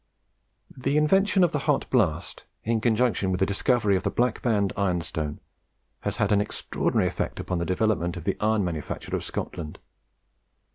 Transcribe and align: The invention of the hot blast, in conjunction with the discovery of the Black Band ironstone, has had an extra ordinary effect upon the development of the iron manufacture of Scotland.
The 0.75 0.97
invention 0.97 1.43
of 1.43 1.51
the 1.51 1.59
hot 1.69 1.87
blast, 1.91 2.45
in 2.63 2.81
conjunction 2.81 3.29
with 3.29 3.39
the 3.39 3.45
discovery 3.45 3.95
of 3.95 4.01
the 4.01 4.09
Black 4.09 4.41
Band 4.41 4.73
ironstone, 4.75 5.39
has 5.99 6.15
had 6.17 6.31
an 6.31 6.41
extra 6.41 6.81
ordinary 6.81 7.07
effect 7.07 7.39
upon 7.39 7.59
the 7.59 7.65
development 7.69 8.17
of 8.17 8.23
the 8.23 8.35
iron 8.39 8.63
manufacture 8.63 9.15
of 9.15 9.23
Scotland. 9.23 9.77